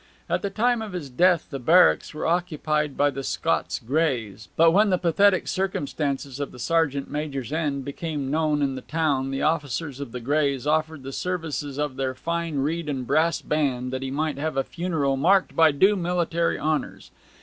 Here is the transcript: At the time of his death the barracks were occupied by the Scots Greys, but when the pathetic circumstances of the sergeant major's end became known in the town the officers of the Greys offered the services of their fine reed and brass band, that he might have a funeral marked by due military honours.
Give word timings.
At 0.27 0.41
the 0.41 0.49
time 0.49 0.81
of 0.81 0.93
his 0.93 1.11
death 1.11 1.45
the 1.51 1.59
barracks 1.59 2.11
were 2.11 2.25
occupied 2.25 2.97
by 2.97 3.11
the 3.11 3.21
Scots 3.23 3.77
Greys, 3.77 4.49
but 4.55 4.71
when 4.71 4.89
the 4.89 4.97
pathetic 4.97 5.47
circumstances 5.47 6.39
of 6.39 6.51
the 6.51 6.57
sergeant 6.57 7.11
major's 7.11 7.53
end 7.53 7.85
became 7.85 8.31
known 8.31 8.63
in 8.63 8.73
the 8.73 8.81
town 8.81 9.29
the 9.29 9.43
officers 9.43 9.99
of 9.99 10.11
the 10.11 10.19
Greys 10.19 10.65
offered 10.65 11.03
the 11.03 11.13
services 11.13 11.77
of 11.77 11.97
their 11.97 12.15
fine 12.15 12.57
reed 12.57 12.89
and 12.89 13.05
brass 13.05 13.43
band, 13.43 13.93
that 13.93 14.01
he 14.01 14.09
might 14.09 14.39
have 14.39 14.57
a 14.57 14.63
funeral 14.63 15.17
marked 15.17 15.55
by 15.55 15.71
due 15.71 15.95
military 15.95 16.57
honours. 16.57 17.11